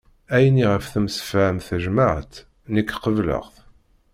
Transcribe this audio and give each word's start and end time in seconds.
Ayen 0.35 0.59
i 0.63 0.65
ɣef 0.71 0.85
temsefham 0.87 1.57
tejmaɛt 1.67 2.33
nekk 2.73 2.91
qebleɣ-t 3.03 3.55